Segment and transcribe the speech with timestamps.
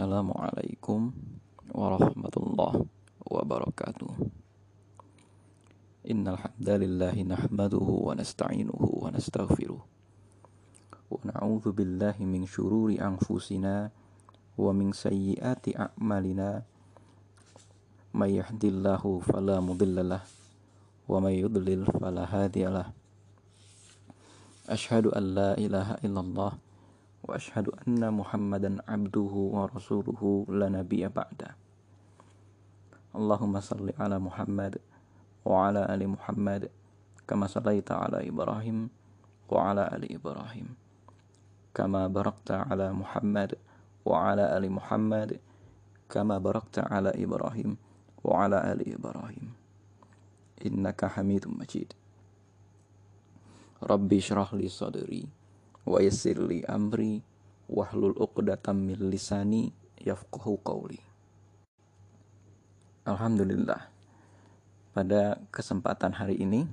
[0.00, 1.12] Assalamualaikum
[1.76, 2.88] warahmatullahi
[3.20, 4.08] wabarakatuh.
[6.08, 9.76] Innal hamdalillahi nahmaduhu wa nasta'inuhu wa nastaghfiruh.
[11.04, 13.92] Wa na'udzu billahi min syururi anfusina
[14.56, 16.64] wa min sayyiati a'malina.
[18.16, 20.24] May yahdihillahu fala mudhillalah
[21.12, 22.88] wa may yudlil fala hadiyalah
[24.64, 26.69] Ashhadu an la ilaha illallah
[27.22, 31.56] وأشهد أن محمدا عبده ورسوله لا نبي بعده.
[33.14, 34.78] اللهم صل على محمد
[35.44, 36.70] وعلى آل محمد
[37.28, 38.88] كما صليت على إبراهيم
[39.48, 40.68] وعلى آل إبراهيم.
[41.74, 43.54] كما باركت على محمد
[44.04, 45.40] وعلى آل محمد
[46.08, 47.76] كما باركت على إبراهيم
[48.24, 49.52] وعلى آل إبراهيم.
[50.66, 51.92] إنك حميد مجيد.
[53.82, 55.39] ربي اشرح لي صدري.
[55.90, 57.18] Wa yassirli amri
[57.66, 61.02] wahlul uqdatam min lisani yafqahu qawli.
[63.02, 63.90] Alhamdulillah.
[64.94, 66.70] Pada kesempatan hari ini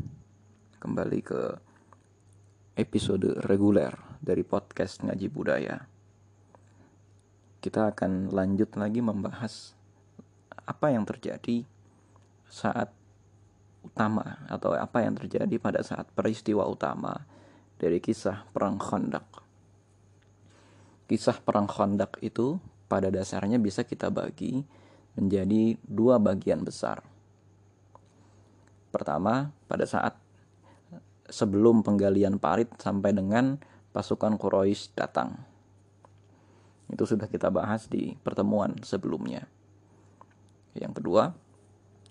[0.78, 1.42] kembali ke
[2.78, 5.90] episode reguler dari podcast ngaji budaya.
[7.58, 9.74] Kita akan lanjut lagi membahas
[10.62, 11.66] apa yang terjadi
[12.46, 12.94] saat
[13.82, 17.37] utama atau apa yang terjadi pada saat peristiwa utama
[17.78, 19.46] dari kisah Perang Khandaq.
[21.08, 22.58] Kisah Perang Khandaq itu
[22.90, 24.62] pada dasarnya bisa kita bagi
[25.18, 27.02] menjadi dua bagian besar.
[28.94, 30.18] Pertama, pada saat
[31.28, 33.60] sebelum penggalian parit sampai dengan
[33.92, 35.36] pasukan Quraisy datang.
[36.88, 39.44] Itu sudah kita bahas di pertemuan sebelumnya.
[40.78, 41.36] Yang kedua,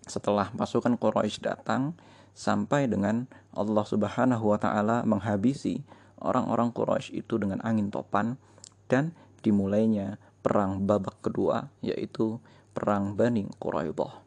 [0.07, 1.99] setelah pasukan Quraisy datang,
[2.37, 3.27] sampai dengan
[3.57, 5.81] Allah Subhanahu wa taala menghabisi
[6.21, 8.37] orang-orang Quraisy itu dengan angin topan
[8.87, 12.39] dan dimulainya perang babak kedua yaitu
[12.77, 14.23] perang Bani Quraidah.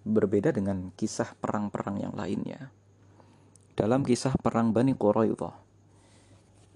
[0.00, 2.72] Berbeda dengan kisah perang-perang yang lainnya.
[3.76, 5.54] Dalam kisah perang Bani Quraidah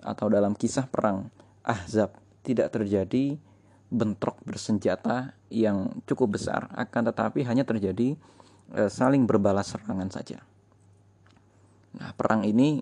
[0.05, 1.33] atau dalam kisah perang
[1.65, 2.13] Ahzab
[2.45, 3.41] tidak terjadi
[3.93, 8.17] bentrok bersenjata yang cukup besar akan tetapi hanya terjadi
[8.73, 10.41] Eh, saling berbalas serangan saja.
[12.01, 12.81] Nah, perang ini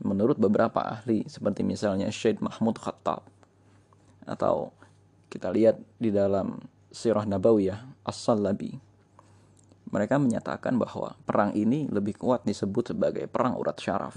[0.00, 3.28] menurut beberapa ahli seperti misalnya Syed Mahmud Khattab
[4.24, 4.72] atau
[5.28, 6.56] kita lihat di dalam
[6.88, 8.80] Sirah Nabawiyah As-Salabi
[9.92, 14.16] mereka menyatakan bahwa perang ini lebih kuat disebut sebagai perang urat syaraf.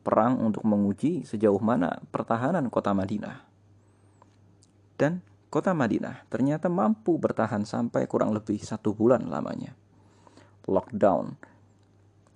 [0.00, 3.55] Perang untuk menguji sejauh mana pertahanan kota Madinah.
[4.96, 5.20] Dan
[5.52, 9.76] kota Madinah ternyata mampu bertahan sampai kurang lebih satu bulan lamanya.
[10.66, 11.36] Lockdown.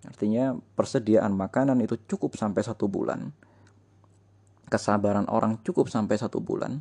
[0.07, 3.33] Artinya persediaan makanan itu cukup sampai satu bulan.
[4.71, 6.79] Kesabaran orang cukup sampai satu bulan.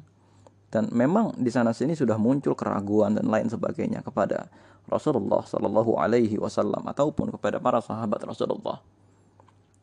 [0.70, 4.46] Dan memang di sana sini sudah muncul keraguan dan lain sebagainya kepada
[4.86, 8.78] Rasulullah Shallallahu Alaihi Wasallam ataupun kepada para sahabat Rasulullah.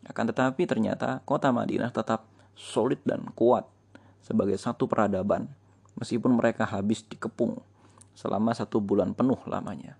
[0.06, 3.66] Akan tetapi ternyata kota Madinah tetap solid dan kuat
[4.22, 5.50] sebagai satu peradaban
[5.96, 7.60] meskipun mereka habis dikepung
[8.16, 9.96] selama satu bulan penuh lamanya.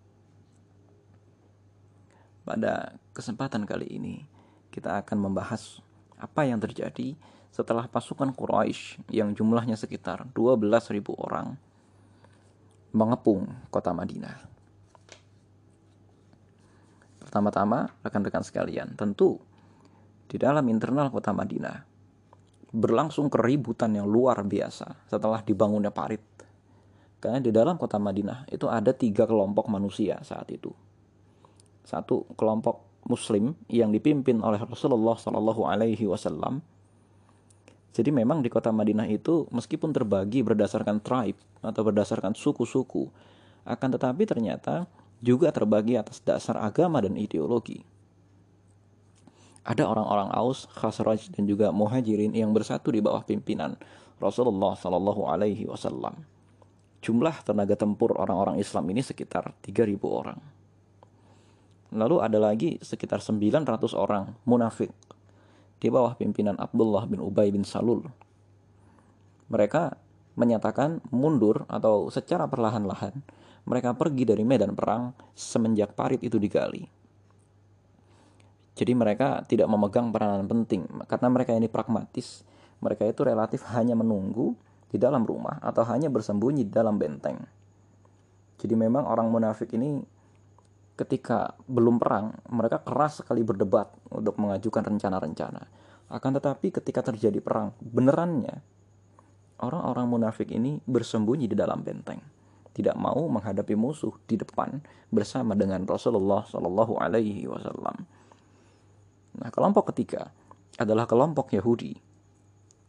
[2.47, 4.23] Pada kesempatan kali ini,
[4.71, 5.83] kita akan membahas
[6.17, 7.19] apa yang terjadi
[7.51, 11.57] setelah pasukan Quraisy yang jumlahnya sekitar 12.000 orang
[12.95, 14.37] mengepung kota Madinah.
[17.21, 19.43] Pertama-tama, rekan-rekan sekalian, tentu
[20.31, 21.96] di dalam internal kota Madinah
[22.77, 26.21] berlangsung keributan yang luar biasa setelah dibangunnya parit.
[27.17, 30.69] Karena di dalam kota Madinah itu ada tiga kelompok manusia saat itu.
[31.89, 36.61] Satu kelompok Muslim yang dipimpin oleh Rasulullah Shallallahu Alaihi Wasallam.
[37.97, 43.09] Jadi memang di kota Madinah itu meskipun terbagi berdasarkan tribe atau berdasarkan suku-suku,
[43.65, 44.85] akan tetapi ternyata
[45.25, 47.96] juga terbagi atas dasar agama dan ideologi
[49.67, 53.75] ada orang-orang Aus, Khazraj dan juga Muhajirin yang bersatu di bawah pimpinan
[54.23, 56.23] Rasulullah Shallallahu Alaihi Wasallam.
[57.03, 60.39] Jumlah tenaga tempur orang-orang Islam ini sekitar 3.000 orang.
[61.91, 63.67] Lalu ada lagi sekitar 900
[63.99, 64.91] orang munafik
[65.83, 68.07] di bawah pimpinan Abdullah bin Ubay bin Salul.
[69.51, 69.99] Mereka
[70.39, 73.19] menyatakan mundur atau secara perlahan-lahan
[73.67, 76.96] mereka pergi dari medan perang semenjak parit itu digali.
[78.77, 82.45] Jadi mereka tidak memegang peranan penting karena mereka ini pragmatis.
[82.85, 84.53] Mereka itu relatif hanya menunggu
[84.93, 87.41] di dalam rumah atau hanya bersembunyi di dalam benteng.
[88.61, 90.05] Jadi memang orang munafik ini
[90.97, 95.63] ketika belum perang, mereka keras sekali berdebat untuk mengajukan rencana-rencana.
[96.13, 98.61] Akan tetapi ketika terjadi perang, benerannya
[99.61, 102.21] orang-orang munafik ini bersembunyi di dalam benteng,
[102.73, 108.05] tidak mau menghadapi musuh di depan bersama dengan Rasulullah Shallallahu Alaihi Wasallam.
[109.37, 110.33] Nah, kelompok ketiga
[110.81, 111.97] adalah kelompok Yahudi.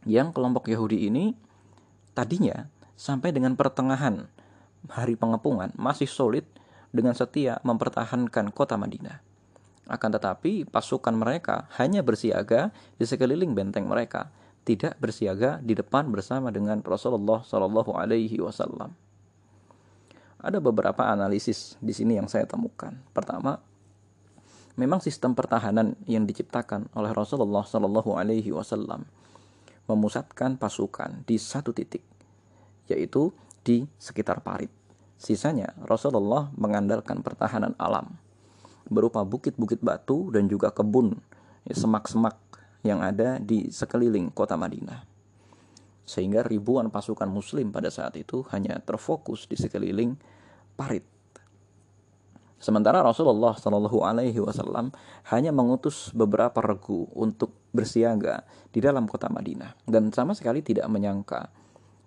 [0.08, 1.36] Yang kelompok Yahudi ini
[2.16, 4.26] tadinya sampai dengan pertengahan
[4.88, 6.48] hari pengepungan masih solid
[6.96, 9.20] dengan setia mempertahankan kota Madinah.
[9.88, 14.32] Akan tetapi pasukan mereka hanya bersiaga di sekeliling benteng mereka
[14.68, 18.92] tidak bersiaga di depan bersama dengan Rasulullah Shallallahu Alaihi Wasallam.
[20.44, 23.00] Ada beberapa analisis di sini yang saya temukan.
[23.16, 23.64] Pertama,
[24.78, 29.10] memang sistem pertahanan yang diciptakan oleh Rasulullah Shallallahu Alaihi Wasallam
[29.90, 32.06] memusatkan pasukan di satu titik,
[32.88, 33.34] yaitu
[33.66, 34.70] di sekitar parit.
[35.18, 38.22] Sisanya Rasulullah mengandalkan pertahanan alam
[38.88, 41.18] berupa bukit-bukit batu dan juga kebun,
[41.68, 42.38] semak-semak
[42.86, 45.04] yang ada di sekeliling kota Madinah.
[46.08, 50.16] Sehingga ribuan pasukan muslim pada saat itu hanya terfokus di sekeliling
[50.80, 51.04] parit.
[52.58, 54.90] Sementara Rasulullah Shallallahu Alaihi Wasallam
[55.30, 58.42] hanya mengutus beberapa regu untuk bersiaga
[58.74, 61.54] di dalam kota Madinah dan sama sekali tidak menyangka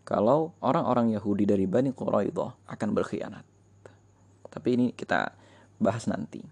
[0.03, 3.47] kalau orang-orang Yahudi dari Bani Quraidah akan berkhianat.
[4.51, 5.31] Tapi ini kita
[5.79, 6.43] bahas nanti.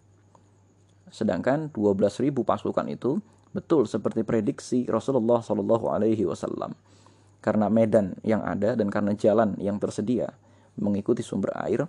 [1.10, 3.18] Sedangkan 12.000 pasukan itu
[3.48, 6.76] Betul seperti prediksi Rasulullah Shallallahu Alaihi Wasallam.
[7.40, 10.34] Karena medan yang ada dan karena jalan yang tersedia
[10.76, 11.86] mengikuti sumber air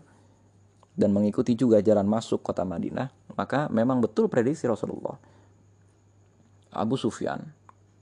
[1.00, 3.08] dan mengikuti juga jalan masuk kota Madinah,
[3.40, 5.16] maka memang betul prediksi Rasulullah.
[6.76, 7.40] Abu Sufyan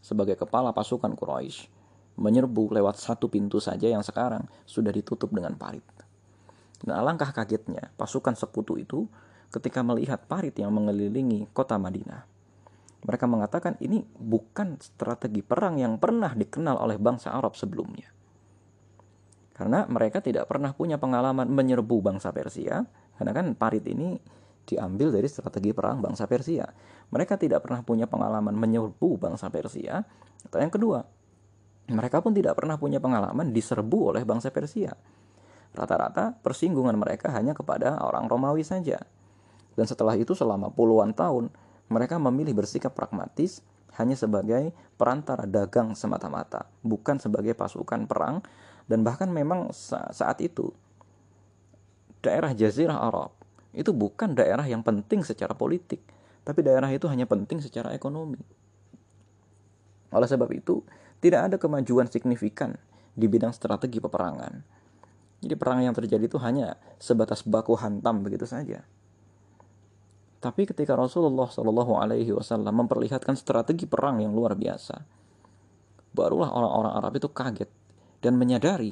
[0.02, 1.70] sebagai kepala pasukan Quraisy
[2.18, 5.86] menyerbu lewat satu pintu saja yang sekarang sudah ditutup dengan parit.
[6.82, 9.06] Dan alangkah kagetnya pasukan sekutu itu
[9.54, 12.26] ketika melihat parit yang mengelilingi kota Madinah.
[13.06, 18.17] Mereka mengatakan ini bukan strategi perang yang pernah dikenal oleh bangsa Arab sebelumnya.
[19.58, 22.86] Karena mereka tidak pernah punya pengalaman menyerbu bangsa Persia,
[23.18, 24.14] karena kan parit ini
[24.70, 26.70] diambil dari strategi perang bangsa Persia.
[27.10, 30.06] Mereka tidak pernah punya pengalaman menyerbu bangsa Persia.
[30.46, 31.02] Atau yang kedua,
[31.90, 34.94] mereka pun tidak pernah punya pengalaman diserbu oleh bangsa Persia.
[35.74, 39.02] Rata-rata persinggungan mereka hanya kepada orang Romawi saja.
[39.74, 41.50] Dan setelah itu selama puluhan tahun,
[41.88, 43.64] mereka memilih bersikap pragmatis
[43.98, 48.44] hanya sebagai perantara dagang semata-mata, bukan sebagai pasukan perang
[48.88, 50.72] dan bahkan memang saat itu
[52.24, 53.38] daerah Jazirah Arab
[53.78, 56.02] itu bukan daerah yang penting secara politik,
[56.42, 58.42] tapi daerah itu hanya penting secara ekonomi.
[60.10, 60.82] Oleh sebab itu,
[61.22, 62.74] tidak ada kemajuan signifikan
[63.14, 64.66] di bidang strategi peperangan.
[65.46, 68.82] Jadi perang yang terjadi itu hanya sebatas baku hantam begitu saja.
[70.42, 75.06] Tapi ketika Rasulullah Shallallahu Alaihi Wasallam memperlihatkan strategi perang yang luar biasa,
[76.18, 77.70] barulah orang-orang Arab itu kaget
[78.28, 78.92] dan menyadari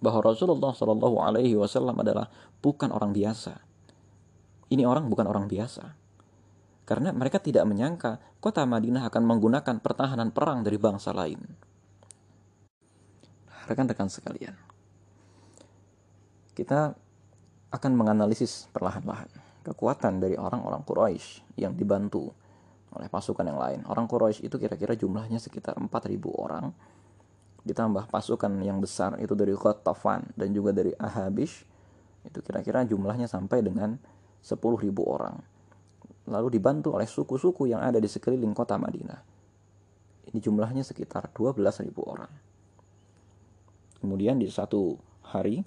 [0.00, 2.32] bahwa Rasulullah Shallallahu Alaihi Wasallam adalah
[2.64, 3.60] bukan orang biasa.
[4.72, 5.92] Ini orang bukan orang biasa,
[6.88, 11.36] karena mereka tidak menyangka kota Madinah akan menggunakan pertahanan perang dari bangsa lain.
[13.68, 14.56] Rekan-rekan sekalian,
[16.56, 16.96] kita
[17.72, 19.28] akan menganalisis perlahan-lahan
[19.64, 22.32] kekuatan dari orang-orang Quraisy yang dibantu
[22.94, 23.80] oleh pasukan yang lain.
[23.88, 25.90] Orang Quraisy itu kira-kira jumlahnya sekitar 4.000
[26.36, 26.70] orang.
[27.64, 31.64] Ditambah pasukan yang besar itu dari Ghatafan dan juga dari Ahabish.
[32.24, 33.96] Itu kira-kira jumlahnya sampai dengan
[34.44, 34.60] 10.000
[35.00, 35.40] orang.
[36.28, 39.20] Lalu dibantu oleh suku-suku yang ada di sekeliling kota Madinah.
[40.28, 42.32] Ini jumlahnya sekitar 12.000 orang.
[44.04, 45.64] Kemudian di satu hari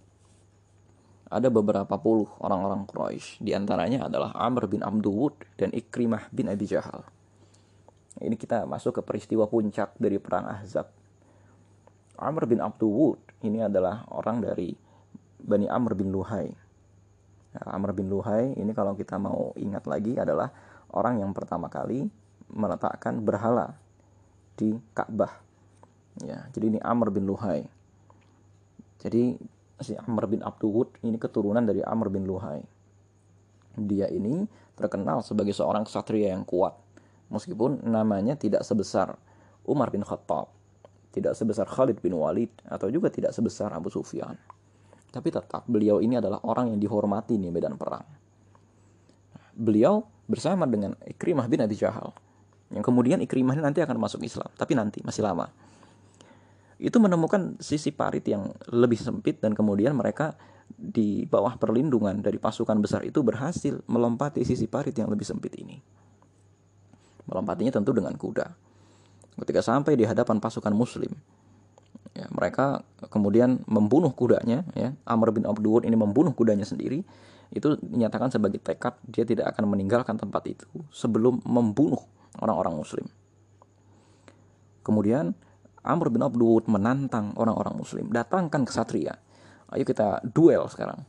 [1.27, 3.43] ada beberapa puluh orang-orang Quraisy.
[3.43, 7.03] Di antaranya adalah Amr bin Abdul dan Ikrimah bin Abi Jahal.
[8.17, 10.89] Ini kita masuk ke peristiwa puncak dari perang Ahzab.
[12.17, 13.13] Amr bin Abdul
[13.45, 14.73] ini adalah orang dari
[15.37, 16.49] Bani Amr bin Luhai.
[17.53, 20.49] Nah, Amr bin Luhai ini kalau kita mau ingat lagi adalah
[20.97, 22.09] orang yang pertama kali
[22.49, 23.77] meletakkan berhala
[24.57, 25.45] di Ka'bah.
[26.25, 27.69] Ya, jadi ini Amr bin Luhai.
[28.97, 29.37] Jadi
[29.77, 32.65] si Amr bin Abdul ini keturunan dari Amr bin Luhai.
[33.77, 36.73] Dia ini terkenal sebagai seorang ksatria yang kuat.
[37.29, 39.13] Meskipun namanya tidak sebesar
[39.67, 40.49] Umar bin Khattab,
[41.17, 44.37] tidak sebesar Khalid bin Walid, atau juga tidak sebesar Abu Sufyan.
[45.09, 48.05] Tapi tetap beliau ini adalah orang yang dihormati di medan perang.
[49.57, 52.13] Beliau bersama dengan Ikrimah bin Abi Jahal.
[52.69, 55.49] Yang kemudian Ikrimah ini nanti akan masuk Islam, tapi nanti masih lama
[56.77, 60.37] itu menemukan sisi parit yang lebih sempit dan kemudian mereka
[60.69, 65.81] di bawah perlindungan dari pasukan besar itu berhasil melompati sisi parit yang lebih sempit ini.
[67.27, 68.66] Melompatinya tentu dengan kuda.
[69.37, 71.13] Ketika sampai di hadapan pasukan muslim,
[72.17, 72.81] Ya, mereka
[73.13, 74.97] kemudian membunuh kudanya, ya.
[75.05, 77.05] Amr bin Abdul ini membunuh kudanya sendiri.
[77.53, 82.01] Itu dinyatakan sebagai tekad dia tidak akan meninggalkan tempat itu sebelum membunuh
[82.41, 83.05] orang-orang muslim.
[84.81, 85.37] Kemudian
[85.85, 89.13] Amr bin Abdul menantang orang-orang muslim, datangkan kesatria.
[89.69, 91.05] Ayo kita duel sekarang.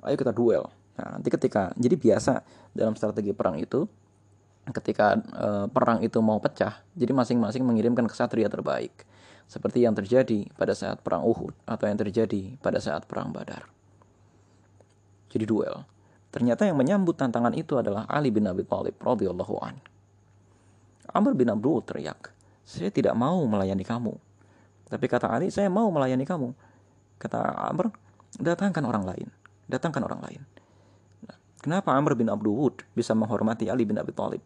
[0.00, 0.64] Ayo kita duel.
[0.96, 2.40] Nah, nanti ketika jadi biasa
[2.72, 3.84] dalam strategi perang itu
[4.74, 9.06] ketika e, perang itu mau pecah, jadi masing-masing mengirimkan kesatria terbaik
[9.46, 13.70] seperti yang terjadi pada saat perang Uhud atau yang terjadi pada saat perang Badar.
[15.30, 15.86] Jadi duel.
[16.34, 19.78] Ternyata yang menyambut tantangan itu adalah Ali bin Abi Thalib radhiyallahu an.
[21.14, 22.34] Amr bin Abdul teriak,
[22.66, 24.12] "Saya tidak mau melayani kamu."
[24.90, 26.52] Tapi kata Ali, "Saya mau melayani kamu."
[27.16, 27.94] Kata Amr,
[28.36, 29.28] "Datangkan orang lain.
[29.70, 30.40] Datangkan orang lain."
[31.24, 34.42] Nah, kenapa Amr bin Abdul bisa menghormati Ali bin Abi Thalib?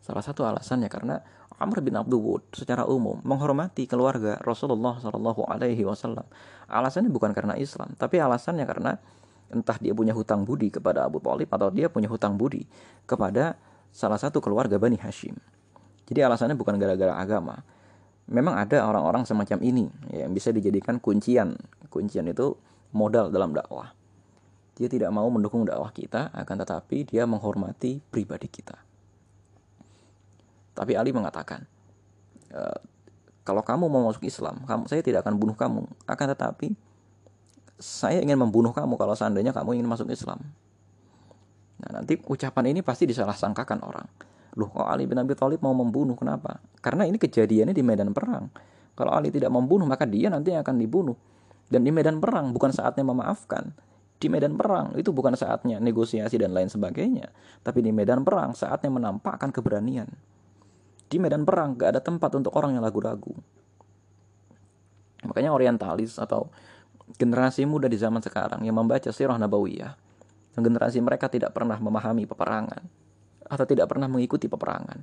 [0.00, 1.20] Salah satu alasannya karena
[1.60, 6.24] Amr bin Abdul secara umum menghormati keluarga Rasulullah Shallallahu Alaihi Wasallam.
[6.72, 8.96] Alasannya bukan karena Islam, tapi alasannya karena
[9.52, 12.64] entah dia punya hutang budi kepada Abu Talib atau dia punya hutang budi
[13.04, 13.60] kepada
[13.92, 15.36] salah satu keluarga Bani Hashim.
[16.08, 17.60] Jadi alasannya bukan gara-gara agama.
[18.30, 21.58] Memang ada orang-orang semacam ini yang bisa dijadikan kuncian.
[21.90, 22.54] Kuncian itu
[22.94, 23.92] modal dalam dakwah.
[24.78, 28.89] Dia tidak mau mendukung dakwah kita, akan tetapi dia menghormati pribadi kita.
[30.80, 31.68] Tapi Ali mengatakan,
[32.48, 32.62] e,
[33.44, 35.84] kalau kamu mau masuk Islam, kamu, saya tidak akan bunuh kamu.
[36.08, 36.72] Akan tetapi,
[37.76, 40.40] saya ingin membunuh kamu kalau seandainya kamu ingin masuk Islam.
[41.84, 44.08] Nah, nanti ucapan ini pasti disalah sangkakan orang.
[44.56, 46.16] Loh, kok Ali bin Abi Thalib mau membunuh?
[46.16, 46.64] Kenapa?
[46.80, 48.48] Karena ini kejadiannya di medan perang.
[48.96, 51.16] Kalau Ali tidak membunuh, maka dia nanti akan dibunuh.
[51.68, 53.70] Dan di medan perang bukan saatnya memaafkan.
[54.20, 57.32] Di medan perang itu bukan saatnya negosiasi dan lain sebagainya.
[57.64, 60.10] Tapi di medan perang saatnya menampakkan keberanian.
[61.10, 63.34] Di medan perang gak ada tempat untuk orang yang ragu-ragu.
[65.26, 66.48] Makanya orientalis atau
[67.18, 69.92] generasi muda di zaman sekarang yang membaca sirah nabawiyah,
[70.54, 72.82] yang generasi mereka tidak pernah memahami peperangan
[73.50, 75.02] atau tidak pernah mengikuti peperangan.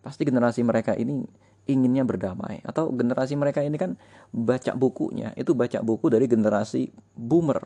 [0.00, 1.26] Pasti generasi mereka ini
[1.68, 3.94] inginnya berdamai atau generasi mereka ini kan
[4.32, 7.60] baca bukunya itu baca buku dari generasi boomer,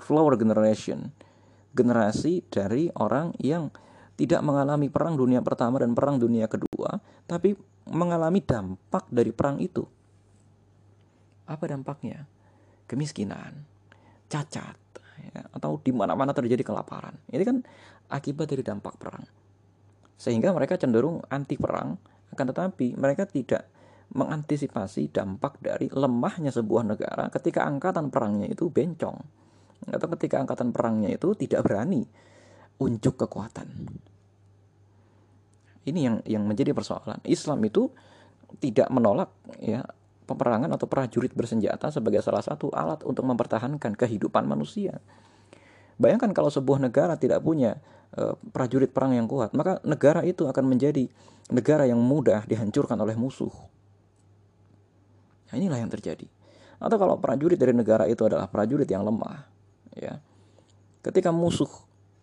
[0.00, 1.14] flower generation,
[1.76, 3.70] generasi dari orang yang
[4.14, 7.54] tidak mengalami perang dunia pertama dan perang dunia kedua, tapi
[7.90, 9.82] mengalami dampak dari perang itu.
[11.44, 12.24] Apa dampaknya?
[12.86, 13.64] Kemiskinan,
[14.30, 14.76] cacat,
[15.34, 17.16] ya, atau di mana-mana terjadi kelaparan.
[17.28, 17.58] Ini kan
[18.12, 19.24] akibat dari dampak perang.
[20.14, 21.98] Sehingga mereka cenderung anti perang,
[22.32, 23.66] akan tetapi mereka tidak
[24.14, 29.16] mengantisipasi dampak dari lemahnya sebuah negara ketika angkatan perangnya itu bencong
[29.90, 32.04] atau ketika angkatan perangnya itu tidak berani
[32.80, 33.68] unjuk kekuatan.
[35.84, 37.20] Ini yang yang menjadi persoalan.
[37.28, 37.92] Islam itu
[38.58, 39.84] tidak menolak ya
[40.24, 44.96] peperangan atau prajurit bersenjata sebagai salah satu alat untuk mempertahankan kehidupan manusia.
[46.00, 47.78] Bayangkan kalau sebuah negara tidak punya
[48.16, 51.06] uh, prajurit perang yang kuat, maka negara itu akan menjadi
[51.52, 53.52] negara yang mudah dihancurkan oleh musuh.
[55.52, 56.26] Nah, inilah yang terjadi.
[56.82, 59.46] Atau kalau prajurit dari negara itu adalah prajurit yang lemah,
[59.94, 60.18] ya.
[61.04, 61.68] Ketika musuh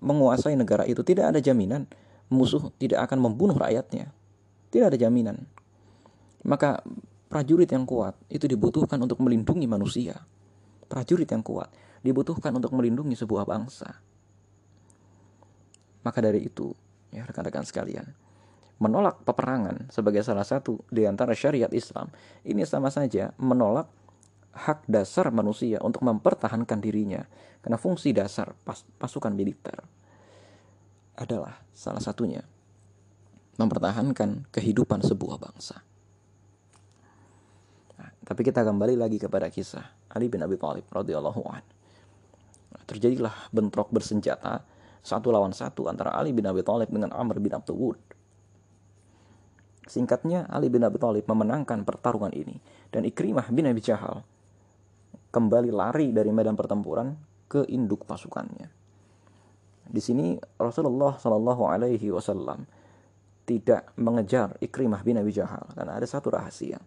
[0.02, 1.86] menguasai negara itu tidak ada jaminan
[2.32, 4.10] musuh tidak akan membunuh rakyatnya.
[4.72, 5.44] Tidak ada jaminan.
[6.48, 6.80] Maka
[7.28, 10.16] prajurit yang kuat itu dibutuhkan untuk melindungi manusia.
[10.88, 11.68] Prajurit yang kuat
[12.02, 14.00] dibutuhkan untuk melindungi sebuah bangsa.
[16.02, 16.74] Maka dari itu,
[17.14, 18.10] ya rekan-rekan sekalian,
[18.82, 22.10] menolak peperangan sebagai salah satu di antara syariat Islam
[22.42, 23.86] ini sama saja menolak
[24.52, 27.24] hak dasar manusia untuk mempertahankan dirinya
[27.64, 29.80] karena fungsi dasar pas, pasukan militer
[31.16, 32.44] adalah salah satunya
[33.56, 35.84] mempertahankan kehidupan sebuah bangsa.
[38.00, 41.64] Nah, tapi kita kembali lagi kepada kisah Ali bin Abi Thalib radhiyallahu an.
[42.72, 44.66] Nah, terjadilah bentrok bersenjata
[45.02, 48.02] satu lawan satu antara Ali bin Abi Thalib dengan Amr bin Abdul Wud.
[49.86, 52.58] Singkatnya, Ali bin Abi Thalib memenangkan pertarungan ini
[52.90, 54.24] dan Ikrimah bin Abi Jahal
[55.32, 57.16] kembali lari dari medan pertempuran
[57.48, 58.68] ke induk pasukannya.
[59.92, 62.64] Di sini Rasulullah Shallallahu Alaihi Wasallam
[63.44, 66.80] tidak mengejar Ikrimah bin Abi Jahal karena ada satu rahasia.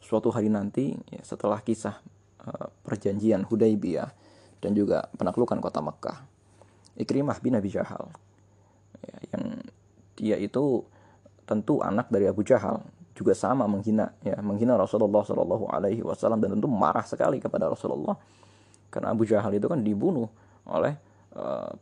[0.00, 2.00] Suatu hari nanti ya, setelah kisah
[2.44, 4.08] uh, perjanjian Hudaybiyah
[4.64, 6.18] dan juga penaklukan kota Mekah,
[6.96, 8.08] Ikrimah bin Abi Jahal
[9.04, 9.44] ya, yang
[10.16, 10.84] dia itu
[11.44, 12.80] tentu anak dari Abu Jahal
[13.20, 18.16] juga sama menghina ya menghina Rasulullah Shallallahu Alaihi Wasallam dan tentu marah sekali kepada Rasulullah
[18.88, 20.32] karena Abu Jahal itu kan dibunuh
[20.64, 20.96] oleh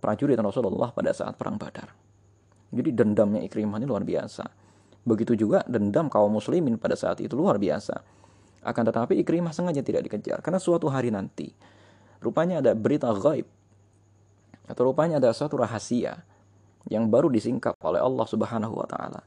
[0.03, 1.95] prajurit Rasulullah pada saat perang Badar.
[2.69, 4.45] Jadi dendamnya Ikrimah ini luar biasa.
[5.09, 7.97] Begitu juga dendam kaum muslimin pada saat itu luar biasa.
[8.61, 11.55] Akan tetapi Ikrimah sengaja tidak dikejar karena suatu hari nanti
[12.19, 13.47] rupanya ada berita gaib
[14.69, 16.27] atau rupanya ada suatu rahasia
[16.91, 19.23] yang baru disingkap oleh Allah Subhanahu wa taala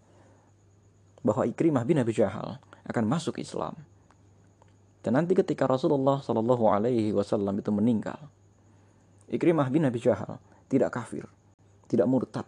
[1.21, 3.77] bahwa Ikrimah bin Abi Jahal akan masuk Islam.
[5.01, 8.21] Dan nanti ketika Rasulullah Shallallahu alaihi wasallam itu meninggal,
[9.29, 10.37] Ikrimah bin Abi Jahal
[10.69, 11.25] tidak kafir,
[11.89, 12.45] tidak murtad,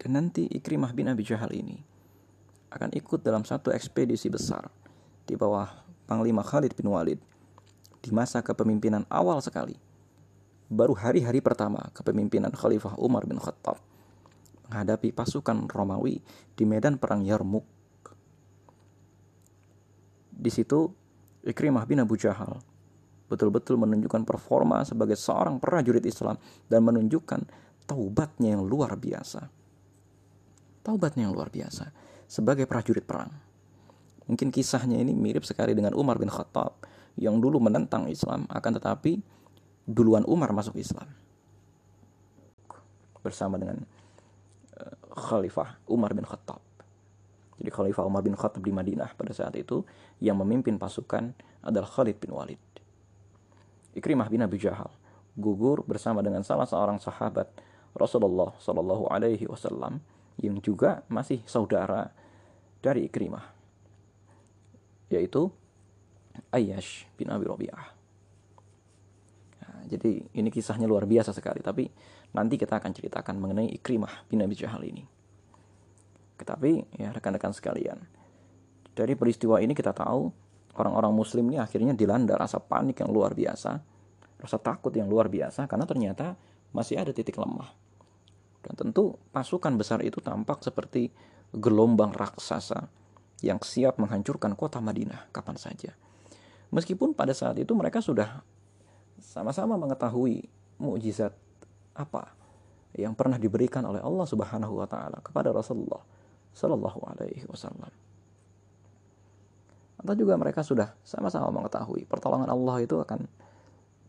[0.00, 1.76] Dan nanti Ikrimah bin Abi Jahal ini
[2.72, 4.72] akan ikut dalam satu ekspedisi besar
[5.28, 5.68] di bawah
[6.08, 7.20] Panglima Khalid bin Walid
[8.00, 9.76] di masa kepemimpinan awal sekali.
[10.72, 13.76] Baru hari-hari pertama kepemimpinan Khalifah Umar bin Khattab
[14.70, 16.22] menghadapi pasukan Romawi
[16.54, 17.66] di medan perang Yarmuk.
[20.30, 20.86] Di situ
[21.42, 22.56] Ikrimah bin Abu Jahal
[23.26, 27.46] betul-betul menunjukkan performa sebagai seorang prajurit Islam dan menunjukkan
[27.86, 29.60] taubatnya yang luar biasa
[30.82, 31.92] taubatnya yang luar biasa
[32.26, 33.30] sebagai prajurit perang.
[34.26, 36.86] Mungkin kisahnya ini mirip sekali dengan Umar bin Khattab
[37.18, 39.18] yang dulu menentang Islam akan tetapi
[39.90, 41.06] duluan Umar masuk Islam
[43.20, 43.84] bersama dengan
[45.14, 46.60] Khalifah Umar bin Khattab.
[47.60, 49.84] Jadi Khalifah Umar bin Khattab di Madinah pada saat itu
[50.20, 52.60] yang memimpin pasukan adalah Khalid bin Walid.
[53.92, 54.88] Ikrimah bin Abi Jahal
[55.36, 57.50] gugur bersama dengan salah seorang sahabat
[57.92, 60.00] Rasulullah Shallallahu Alaihi Wasallam
[60.40, 62.08] yang juga masih saudara
[62.80, 63.44] dari Ikrimah
[65.10, 65.50] yaitu
[66.54, 67.99] Ayyash bin Abi Rabi'ah.
[69.90, 71.90] Jadi ini kisahnya luar biasa sekali tapi
[72.30, 75.02] nanti kita akan ceritakan mengenai Ikrimah bin Abi Jahal ini.
[76.38, 77.98] Tetapi ya rekan-rekan sekalian,
[78.94, 80.30] dari peristiwa ini kita tahu
[80.78, 83.70] orang-orang muslim ini akhirnya dilanda rasa panik yang luar biasa,
[84.38, 86.38] rasa takut yang luar biasa karena ternyata
[86.70, 87.90] masih ada titik lemah
[88.60, 91.08] dan tentu pasukan besar itu tampak seperti
[91.56, 92.86] gelombang raksasa
[93.40, 95.96] yang siap menghancurkan kota Madinah kapan saja.
[96.70, 98.44] Meskipun pada saat itu mereka sudah
[99.20, 100.48] sama-sama mengetahui
[100.80, 101.36] mukjizat
[101.94, 102.32] apa
[102.96, 106.02] yang pernah diberikan oleh Allah Subhanahu wa taala kepada Rasulullah
[106.50, 107.92] sallallahu alaihi wasallam.
[110.00, 113.28] Atau juga mereka sudah sama-sama mengetahui pertolongan Allah itu akan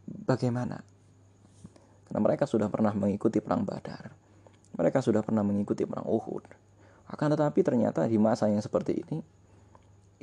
[0.08, 0.80] bagaimana.
[2.08, 4.12] Karena mereka sudah pernah mengikuti perang Badar.
[4.72, 6.48] Mereka sudah pernah mengikuti perang Uhud.
[7.12, 9.20] Akan tetapi ternyata di masa yang seperti ini,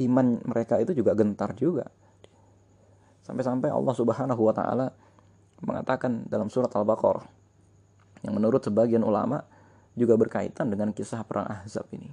[0.08, 1.84] iman mereka itu juga gentar juga.
[3.28, 4.88] Sampai-sampai Allah Subhanahu wa taala
[5.60, 7.28] mengatakan dalam surat Al-Baqarah
[8.24, 9.44] yang menurut sebagian ulama
[9.92, 12.08] juga berkaitan dengan kisah perang Ahzab ini.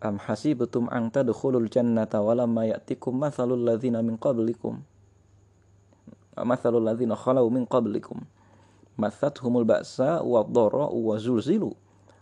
[0.00, 4.80] Am hasibtum an tadkhulul jannata walamma ya'tikum mathalul ladzina min qablikum
[6.40, 8.22] mathalul ladzina khalau min qablikum
[9.40, 11.72] humul ba'sa wa dharra wa zulzilu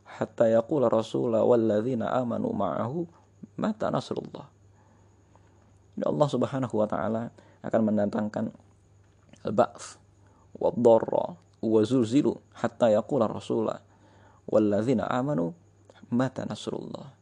[0.07, 3.07] hatta yaqula rasula walladzina amanu ma'ahu
[3.59, 4.58] mata nasrullah.
[6.05, 7.33] Allah Subhanahu wa taala
[7.65, 8.45] akan mendatangkan
[9.47, 9.99] al-ba'ts
[10.59, 11.27] wa dharra
[11.59, 13.83] wa zulzilu hatta yaqula rasula
[14.47, 15.55] walladzina amanu
[16.15, 17.15] mata nasrullah.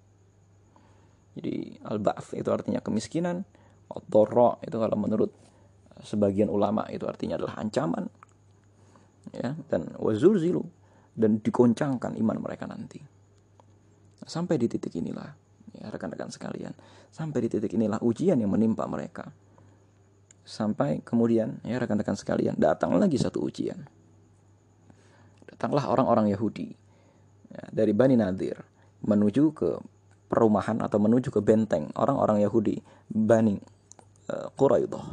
[1.36, 3.44] Jadi al-ba'ts itu artinya kemiskinan,
[3.92, 5.32] ad-dharra itu kalau menurut
[6.00, 8.08] sebagian ulama itu artinya adalah ancaman,
[9.32, 10.64] ya dan wazulzilu
[11.16, 13.00] dan dikoncangkan iman mereka nanti
[14.26, 15.45] sampai di titik inilah
[15.80, 16.72] ya rekan-rekan sekalian.
[17.12, 19.28] Sampai di titik inilah ujian yang menimpa mereka.
[20.46, 23.82] Sampai kemudian ya rekan-rekan sekalian datang lagi satu ujian.
[25.46, 26.70] Datanglah orang-orang Yahudi
[27.50, 28.60] ya, dari Bani Nadir
[29.02, 29.70] menuju ke
[30.26, 32.78] perumahan atau menuju ke benteng orang-orang Yahudi
[33.10, 33.58] Bani
[34.30, 35.06] uh, Quraidah.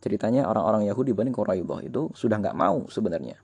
[0.00, 3.36] Ceritanya orang-orang Yahudi Bani Quraidah itu sudah nggak mau sebenarnya.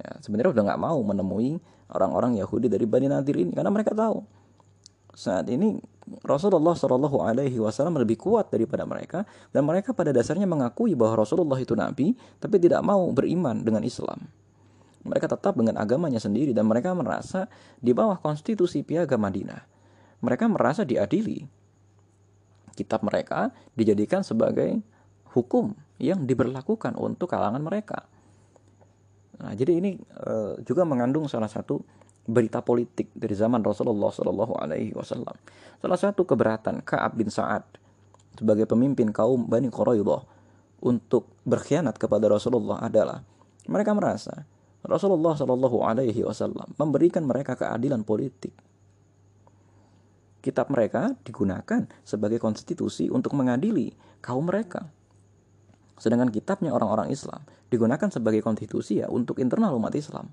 [0.00, 1.60] Ya, sebenarnya sudah nggak mau menemui
[1.92, 4.24] orang-orang Yahudi dari Bani Nadir ini karena mereka tahu
[5.14, 5.76] saat ini
[6.24, 11.58] Rasulullah Shallallahu Alaihi Wasallam lebih kuat daripada mereka dan mereka pada dasarnya mengakui bahwa Rasulullah
[11.58, 14.26] itu nabi tapi tidak mau beriman dengan Islam.
[15.00, 17.48] Mereka tetap dengan agamanya sendiri dan mereka merasa
[17.80, 19.64] di bawah konstitusi piagam Madinah.
[20.20, 21.48] Mereka merasa diadili.
[22.76, 24.80] Kitab mereka dijadikan sebagai
[25.32, 28.04] hukum yang diberlakukan untuk kalangan mereka.
[29.40, 31.80] Nah, jadi ini e, juga mengandung salah satu
[32.28, 35.34] berita politik dari zaman Rasulullah Shallallahu Alaihi Wasallam.
[35.80, 37.64] Salah satu keberatan Kaab bin Saad
[38.36, 40.22] sebagai pemimpin kaum Bani Quraidah
[40.84, 43.24] untuk berkhianat kepada Rasulullah adalah
[43.68, 44.44] mereka merasa
[44.84, 48.52] Rasulullah Shallallahu Alaihi Wasallam memberikan mereka keadilan politik.
[50.40, 53.92] Kitab mereka digunakan sebagai konstitusi untuk mengadili
[54.24, 54.88] kaum mereka.
[56.00, 60.32] Sedangkan kitabnya orang-orang Islam digunakan sebagai konstitusi ya untuk internal umat Islam.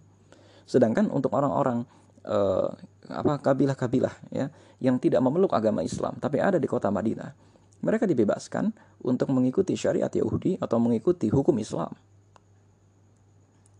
[0.63, 1.83] Sedangkan untuk orang-orang
[2.23, 2.69] eh,
[3.11, 4.47] apa kabilah-kabilah ya
[4.79, 7.35] yang tidak memeluk agama Islam tapi ada di kota Madinah,
[7.83, 8.71] mereka dibebaskan
[9.03, 11.91] untuk mengikuti syariat Yahudi atau mengikuti hukum Islam.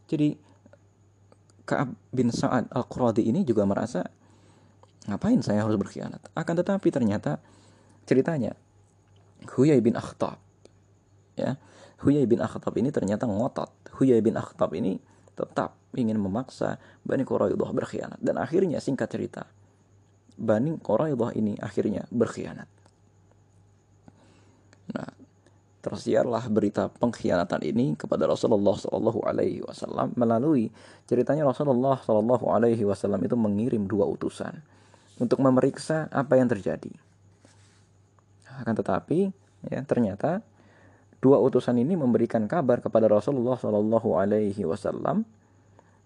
[0.08, 0.36] Jadi
[1.68, 4.08] Ka'ab bin Sa'ad Al-Quradi ini juga merasa
[5.08, 6.32] ngapain saya harus berkhianat?
[6.32, 7.44] Akan tetapi ternyata
[8.08, 8.56] ceritanya
[9.52, 10.40] Huyai bin Akhtab
[11.36, 11.60] ya
[12.02, 13.70] Huyai bin Akhtab ini ternyata ngotot.
[13.98, 15.02] Huyai bin Akhtab ini
[15.34, 18.20] tetap ingin memaksa Bani Quraidah berkhianat.
[18.22, 19.50] Dan akhirnya singkat cerita
[20.38, 22.70] Bani Quraidah ini akhirnya berkhianat.
[24.94, 25.18] Nah
[25.88, 30.12] tersiarlah berita pengkhianatan ini kepada Rasulullah Shallallahu Alaihi Wasallam.
[30.20, 30.68] Melalui
[31.08, 34.52] ceritanya Rasulullah Shallallahu Alaihi Wasallam itu mengirim dua utusan
[35.16, 36.92] untuk memeriksa apa yang terjadi.
[38.58, 39.32] Akan tetapi,
[39.70, 40.44] ya ternyata
[41.22, 45.26] dua utusan ini memberikan kabar kepada Rasulullah Shallallahu Alaihi Wasallam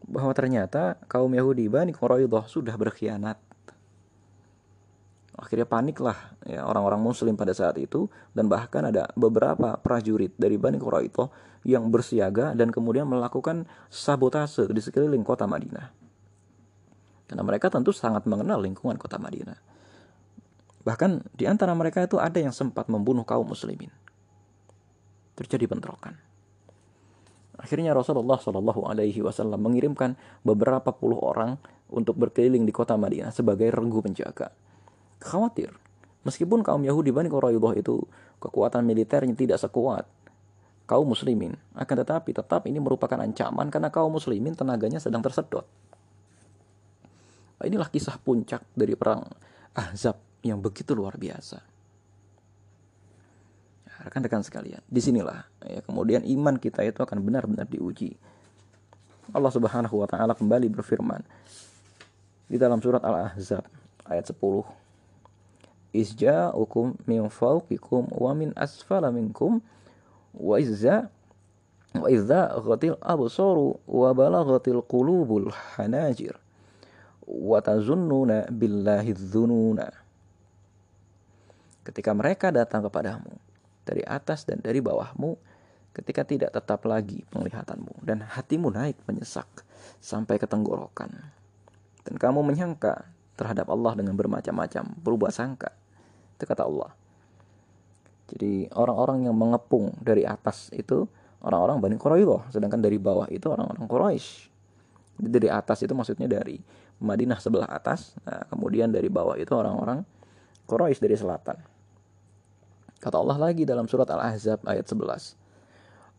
[0.08, 3.38] bahwa ternyata kaum Yahudi Bani Quraidah sudah berkhianat.
[5.38, 10.78] Akhirnya paniklah ya orang-orang Muslim pada saat itu dan bahkan ada beberapa prajurit dari Bani
[10.78, 11.30] Quraidah
[11.66, 15.94] yang bersiaga dan kemudian melakukan sabotase di sekeliling kota Madinah.
[17.30, 19.56] Karena mereka tentu sangat mengenal lingkungan kota Madinah.
[20.82, 23.94] Bahkan di antara mereka itu ada yang sempat membunuh kaum muslimin.
[25.38, 26.18] Terjadi bentrokan.
[27.62, 31.62] Akhirnya Rasulullah Shallallahu Alaihi Wasallam mengirimkan beberapa puluh orang
[31.94, 34.50] untuk berkeliling di kota Madinah sebagai regu penjaga.
[35.22, 35.70] Khawatir,
[36.26, 38.02] meskipun kaum Yahudi Bani Quraidah itu
[38.42, 40.10] kekuatan militernya tidak sekuat
[40.90, 45.64] kaum muslimin, akan tetapi tetap ini merupakan ancaman karena kaum muslimin tenaganya sedang tersedot.
[47.62, 49.22] Inilah kisah puncak dari perang
[49.78, 51.71] Ahzab yang begitu luar biasa.
[54.12, 58.20] Rekan-rekan sekalian, di sinilah ya kemudian iman kita itu akan benar-benar diuji.
[59.32, 61.24] Allah Subhanahu wa taala kembali berfirman
[62.52, 63.64] di dalam surat Al-Ahzab
[64.04, 64.36] ayat 10.
[65.96, 69.64] Isja'ukum min fawqikum wa min asfala minkum
[70.36, 71.08] wa izza
[71.96, 76.36] wa idza ghatil absaru wa balaghatil qulubul hanajir
[77.24, 79.88] watazunnuna billahi dzununa.
[81.88, 83.51] Ketika mereka datang kepadamu
[83.88, 85.38] dari atas dan dari bawahmu,
[85.92, 89.48] ketika tidak tetap lagi penglihatanmu dan hatimu naik menyesak
[90.00, 91.12] sampai ke tenggorokan.
[92.02, 93.06] Dan kamu menyangka
[93.38, 95.70] terhadap Allah dengan bermacam-macam berubah sangka.
[96.38, 96.92] Itu kata Allah.
[98.32, 101.04] Jadi orang-orang yang mengepung dari atas itu
[101.44, 104.30] orang-orang Bani Quraidah, sedangkan dari bawah itu orang-orang Quraisy.
[105.22, 106.58] Dari atas itu maksudnya dari
[107.02, 110.06] Madinah sebelah atas, nah, kemudian dari bawah itu orang-orang
[110.66, 111.58] Quraisy dari selatan.
[113.02, 115.34] Kata Allah lagi dalam surat Al-Ahzab ayat 11.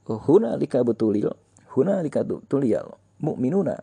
[0.03, 1.31] Huna lika betulil,
[1.79, 2.91] huna lika betuliyal
[3.23, 3.79] mu'minuna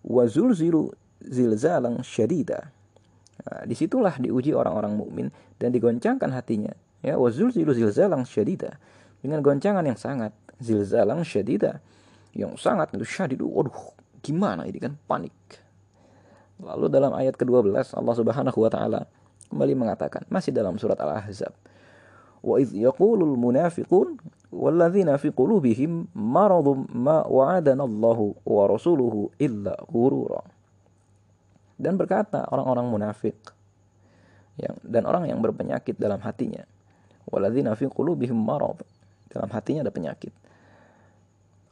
[0.00, 0.88] wa zulzilu
[1.20, 2.72] zilzalang syadida.
[3.44, 5.28] Nah, di situlah diuji orang-orang mukmin
[5.60, 6.72] dan digoncangkan hatinya.
[7.04, 8.80] Ya, wa zulzilu zilzalang syadida.
[9.20, 11.84] Dengan goncangan yang sangat, zilzalang syadida.
[12.32, 13.44] Yang sangat itu syadidu.
[13.44, 13.92] Waduh,
[14.24, 15.34] gimana ini kan panik
[16.58, 19.00] Lalu dalam ayat ke-12 Allah Subhanahu wa taala
[19.46, 21.54] kembali mengatakan masih dalam surat Al-Ahzab.
[22.40, 24.18] Wa idh yaqulul munafiqun
[24.54, 30.42] walladzina fi qulubihim maradun ma wa'adana Allahu wa rasuluhu illa ghurura.
[31.78, 33.38] Dan berkata orang-orang munafik
[34.58, 36.66] yang dan orang yang berpenyakit dalam hatinya.
[37.30, 38.82] Walladzina fi qulubihim marad.
[39.28, 40.32] Dalam hatinya ada penyakit.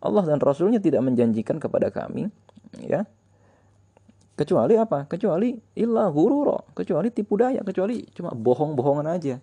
[0.07, 2.29] Allah dan Rasulnya tidak menjanjikan kepada kami
[2.85, 3.09] ya
[4.37, 9.40] kecuali apa kecuali illa hururo kecuali tipu daya kecuali cuma bohong-bohongan aja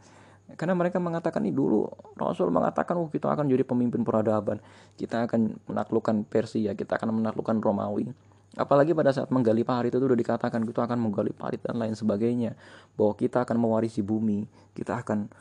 [0.53, 1.87] karena mereka mengatakan ini dulu
[2.19, 4.59] Rasul mengatakan oh kita akan jadi pemimpin peradaban
[4.99, 8.11] kita akan menaklukkan Persia kita akan menaklukkan Romawi
[8.53, 12.53] apalagi pada saat menggali parit itu sudah dikatakan kita akan menggali parit dan lain sebagainya
[12.93, 14.45] bahwa kita akan mewarisi bumi
[14.77, 15.31] kita akan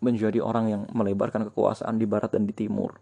[0.00, 2.94] menjadi orang yang melebarkan kekuasaan di barat dan di timur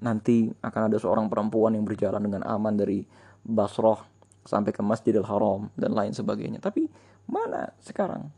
[0.00, 3.04] nanti akan ada seorang perempuan yang berjalan dengan aman dari
[3.44, 4.00] Basroh
[4.44, 6.60] sampai ke Masjidil Haram dan lain sebagainya.
[6.60, 6.88] Tapi
[7.28, 8.32] mana sekarang?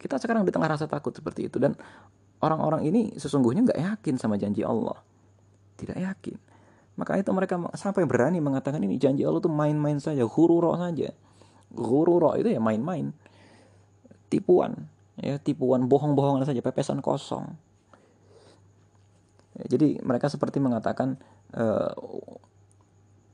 [0.00, 1.76] Kita sekarang di tengah rasa takut seperti itu dan
[2.40, 4.96] orang-orang ini sesungguhnya nggak yakin sama janji Allah.
[5.76, 6.36] Tidak yakin.
[6.96, 11.12] Maka itu mereka sampai berani mengatakan ini janji Allah itu main-main saja, hururo saja.
[11.76, 13.12] Hururo itu ya main-main.
[14.32, 14.88] Tipuan,
[15.20, 17.44] ya tipuan bohong-bohongan saja, pepesan kosong.
[19.58, 21.20] Ya, jadi mereka seperti mengatakan
[21.52, 21.92] uh,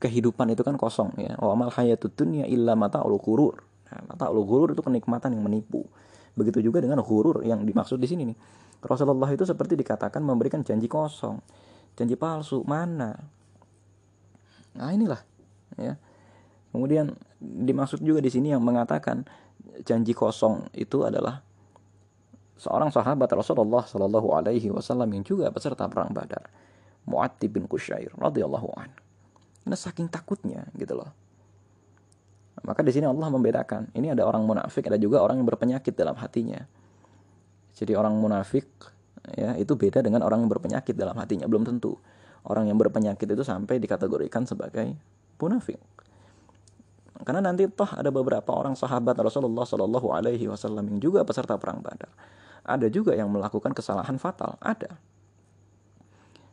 [0.03, 1.37] kehidupan itu kan kosong ya.
[1.39, 3.61] Wa amal hayatud dunya illa mata'ul ghurur.
[3.87, 5.85] Nah, mata'ul ghurur itu kenikmatan yang menipu.
[6.37, 8.37] Begitu juga dengan ghurur yang dimaksud di sini nih.
[8.77, 11.41] Rasulullah itu seperti dikatakan memberikan janji kosong,
[11.97, 13.17] janji palsu mana?
[14.77, 15.17] Nah inilah
[15.81, 15.97] ya.
[16.69, 19.25] Kemudian dimaksud juga di sini yang mengatakan
[19.81, 21.41] janji kosong itu adalah
[22.57, 26.45] seorang sahabat Rasulullah Shallallahu Alaihi Wasallam yang juga peserta perang Badar,
[27.09, 28.93] Mu'attib bin Kusyair radhiyallahu an.
[29.65, 31.09] Karena saking takutnya gitu loh.
[32.65, 33.93] Maka di sini Allah membedakan.
[33.93, 36.65] Ini ada orang munafik, ada juga orang yang berpenyakit dalam hatinya.
[37.77, 38.65] Jadi orang munafik
[39.37, 41.93] ya itu beda dengan orang yang berpenyakit dalam hatinya belum tentu.
[42.47, 44.95] Orang yang berpenyakit itu sampai dikategorikan sebagai
[45.37, 45.77] munafik.
[47.21, 51.81] Karena nanti toh ada beberapa orang sahabat Rasulullah Shallallahu Alaihi Wasallam yang juga peserta perang
[51.81, 52.09] Badar.
[52.67, 54.55] Ada juga yang melakukan kesalahan fatal.
[54.61, 54.95] Ada.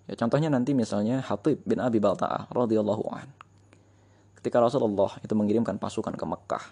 [0.04, 3.28] Ya, contohnya nanti misalnya Hatib bin Abi Balta'ah radhiyallahu an.
[4.44, 6.64] Ketika Rasulullah itu mengirimkan pasukan ke Mekah,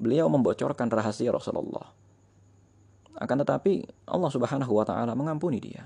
[0.00, 2.00] beliau membocorkan rahasia Rasulullah
[3.20, 5.84] akan tetapi Allah Subhanahu wa taala mengampuni dia.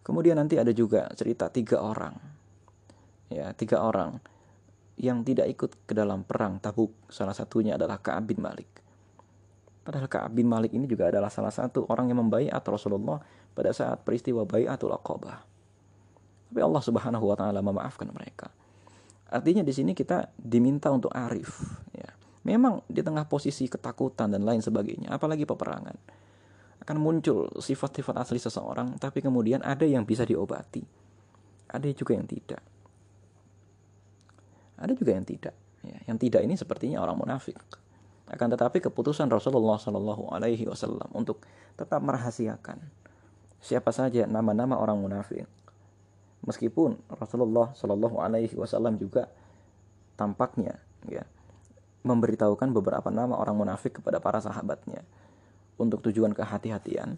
[0.00, 2.16] Kemudian nanti ada juga cerita tiga orang.
[3.28, 4.16] Ya, tiga orang
[4.96, 6.96] yang tidak ikut ke dalam perang Tabuk.
[7.12, 8.68] Salah satunya adalah Ka'ab bin Malik.
[9.84, 13.20] Padahal Ka'ab bin Malik ini juga adalah salah satu orang yang membaiat Rasulullah
[13.52, 15.44] pada saat peristiwa Baiatul Aqabah.
[16.52, 18.51] Tapi Allah Subhanahu wa taala memaafkan mereka.
[19.32, 21.56] Artinya di sini kita diminta untuk arif,
[21.96, 22.12] ya.
[22.44, 25.96] Memang di tengah posisi ketakutan dan lain sebagainya, apalagi peperangan,
[26.84, 30.84] akan muncul sifat-sifat asli seseorang, tapi kemudian ada yang bisa diobati,
[31.70, 32.60] ada juga yang tidak.
[34.76, 35.54] Ada juga yang tidak.
[35.82, 37.56] Ya, yang tidak ini sepertinya orang munafik.
[38.26, 41.46] Akan tetapi keputusan Rasulullah Shallallahu Alaihi Wasallam untuk
[41.78, 42.82] tetap merahasiakan
[43.62, 45.46] siapa saja nama-nama orang munafik.
[46.42, 49.30] Meskipun Rasulullah Shallallahu Alaihi Wasallam juga
[50.18, 51.22] tampaknya ya
[52.02, 55.06] memberitahukan beberapa nama orang munafik kepada para sahabatnya
[55.78, 57.14] untuk tujuan kehati-hatian.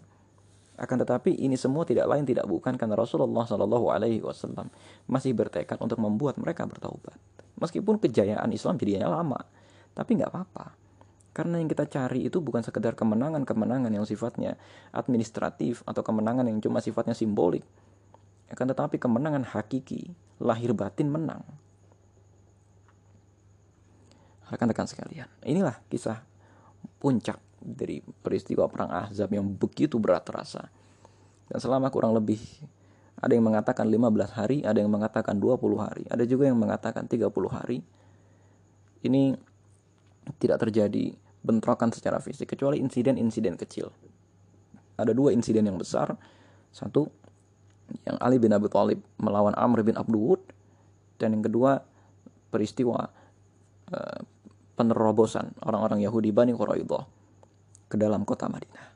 [0.75, 4.69] Akan tetapi ini semua tidak lain tidak bukan karena Rasulullah Shallallahu Alaihi Wasallam
[5.07, 7.15] masih bertekad untuk membuat mereka bertaubat.
[7.55, 9.39] Meskipun kejayaan Islam jadinya lama,
[9.95, 10.75] tapi nggak apa-apa.
[11.31, 14.55] Karena yang kita cari itu bukan sekedar kemenangan-kemenangan yang sifatnya
[14.91, 17.63] administratif atau kemenangan yang cuma sifatnya simbolik.
[18.51, 21.41] Akan tetapi kemenangan hakiki, lahir batin menang
[24.49, 25.29] rekan-rekan sekalian.
[25.41, 26.21] Inilah kisah
[27.01, 30.69] puncak dari peristiwa perang Ahzab yang begitu berat terasa.
[31.49, 32.41] Dan selama kurang lebih
[33.17, 37.29] ada yang mengatakan 15 hari, ada yang mengatakan 20 hari, ada juga yang mengatakan 30
[37.49, 37.81] hari.
[39.05, 39.37] Ini
[40.41, 41.13] tidak terjadi
[41.45, 43.93] bentrokan secara fisik kecuali insiden-insiden kecil.
[44.97, 46.17] Ada dua insiden yang besar.
[46.73, 47.05] Satu
[48.05, 50.41] yang Ali bin Abi Thalib melawan Amr bin Abdul
[51.21, 51.81] dan yang kedua
[52.49, 53.09] peristiwa
[53.91, 54.19] uh,
[54.75, 57.03] penerobosan orang-orang Yahudi Bani Quraidah
[57.87, 58.87] ke dalam kota Madinah.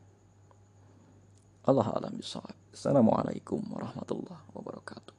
[1.70, 2.56] Allah alam bisawab.
[2.74, 5.19] Assalamualaikum warahmatullahi wabarakatuh.